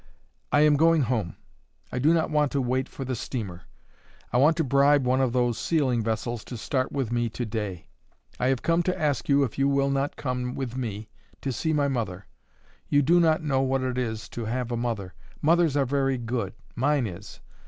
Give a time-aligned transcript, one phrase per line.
[0.51, 1.35] I am going home;
[1.91, 3.65] I do not want to wait for the steamer;
[4.33, 7.85] I want to bribe one of those sealing vessels to start with me to day.
[8.39, 11.09] I have come to ask you if you will not come with me
[11.41, 12.25] to see my mother.
[12.89, 15.13] You do not know what it is to have a mother.
[15.39, 17.39] Mothers are very good; mine is.